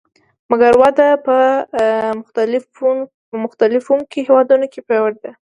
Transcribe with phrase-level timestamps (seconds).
[0.51, 1.37] مګر وده په
[3.29, 5.31] پرمختلونکو هېوادونو کې پیاوړې ده